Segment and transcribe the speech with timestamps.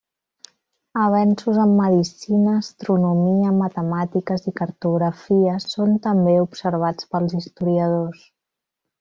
[1.07, 8.27] Avenços en medicina, astronomia, matemàtiques, i cartografia són també observats pels historiadors.